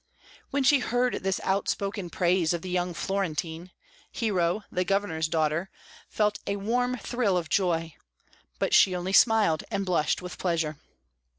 [0.49, 3.69] When she heard this outspoken praise of the young Florentine,
[4.11, 5.69] Hero, the Governor's daughter,
[6.09, 7.93] felt a warm thrill of joy,
[8.57, 10.79] but she only smiled and blushed with pleasure.